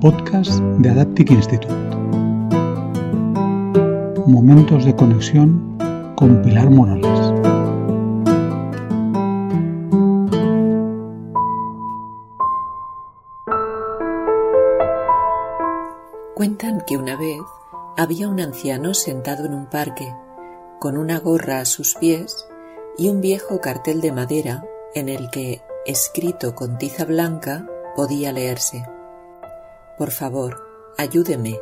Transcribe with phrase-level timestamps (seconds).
[0.00, 1.74] podcast de Adaptic Institute.
[4.26, 5.78] Momentos de conexión
[6.16, 7.32] con Pilar Morales.
[16.34, 17.40] Cuentan que una vez
[17.96, 20.14] había un anciano sentado en un parque,
[20.78, 22.46] con una gorra a sus pies
[22.98, 24.62] y un viejo cartel de madera
[24.94, 28.84] en el que, escrito con tiza blanca, podía leerse
[29.98, 30.62] Por favor,
[30.98, 31.58] ayúdeme,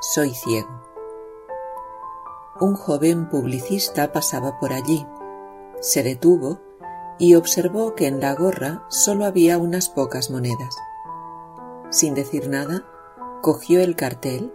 [0.00, 0.68] soy ciego.
[2.60, 5.06] Un joven publicista pasaba por allí,
[5.80, 6.60] se detuvo
[7.18, 10.76] y observó que en la gorra solo había unas pocas monedas.
[11.88, 12.84] Sin decir nada,
[13.40, 14.52] cogió el cartel,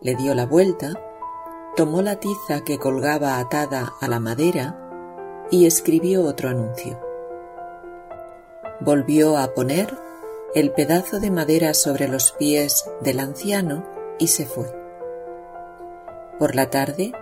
[0.00, 0.94] le dio la vuelta,
[1.76, 6.98] tomó la tiza que colgaba atada a la madera y escribió otro anuncio.
[8.80, 9.94] Volvió a poner
[10.54, 13.84] el pedazo de madera sobre los pies del anciano
[14.20, 14.72] y se fue.
[16.38, 17.12] Por la tarde,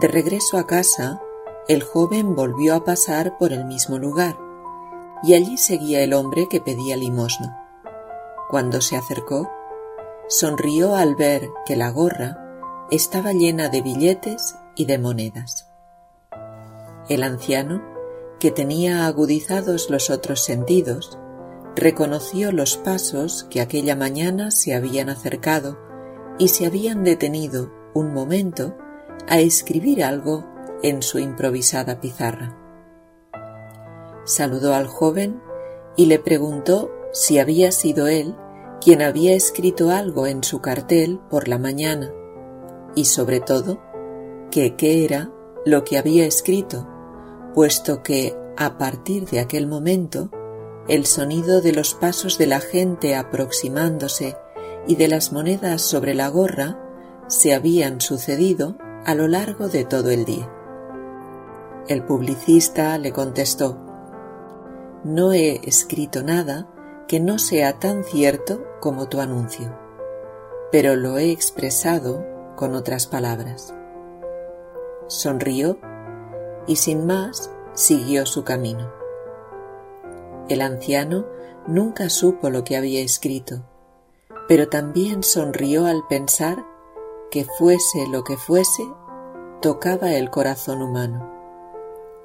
[0.00, 1.22] de regreso a casa,
[1.68, 4.36] el joven volvió a pasar por el mismo lugar
[5.22, 7.66] y allí seguía el hombre que pedía limosna.
[8.50, 9.50] Cuando se acercó,
[10.28, 15.68] sonrió al ver que la gorra estaba llena de billetes y de monedas.
[17.08, 17.82] El anciano,
[18.38, 21.18] que tenía agudizados los otros sentidos,
[21.76, 25.78] reconoció los pasos que aquella mañana se habían acercado
[26.38, 28.76] y se habían detenido un momento
[29.28, 30.44] a escribir algo
[30.82, 32.56] en su improvisada pizarra.
[34.24, 35.40] Saludó al joven
[35.96, 38.34] y le preguntó si había sido él
[38.80, 42.12] quien había escrito algo en su cartel por la mañana
[42.94, 43.80] y sobre todo
[44.50, 45.30] que qué era
[45.64, 46.88] lo que había escrito
[47.56, 50.30] puesto que, a partir de aquel momento,
[50.88, 54.36] el sonido de los pasos de la gente aproximándose
[54.86, 56.78] y de las monedas sobre la gorra
[57.26, 60.48] se habían sucedido a lo largo de todo el día.
[61.88, 63.78] El publicista le contestó,
[65.02, 66.68] No he escrito nada
[67.08, 69.76] que no sea tan cierto como tu anuncio,
[70.70, 72.24] pero lo he expresado
[72.54, 73.74] con otras palabras.
[75.08, 75.78] Sonrió
[76.66, 79.05] y sin más siguió su camino.
[80.48, 81.26] El anciano
[81.66, 83.64] nunca supo lo que había escrito,
[84.48, 86.64] pero también sonrió al pensar
[87.30, 88.84] que fuese lo que fuese,
[89.60, 91.32] tocaba el corazón humano.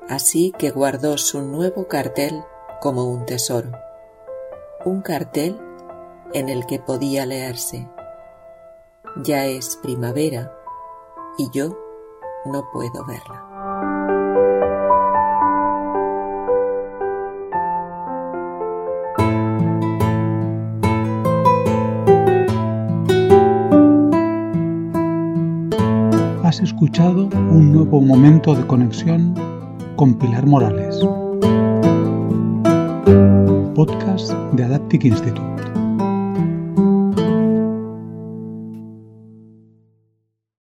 [0.08, 2.44] Así que guardó su nuevo cartel
[2.80, 3.72] como un tesoro.
[4.86, 5.60] Un cartel
[6.34, 7.90] en el que podía leerse.
[9.24, 10.56] Ya es primavera
[11.38, 11.78] y yo
[12.46, 13.51] no puedo verla.
[26.52, 29.34] Has escuchado un nuevo momento de conexión
[29.96, 31.00] con Pilar Morales.
[33.74, 35.81] Podcast de Adaptic Institute.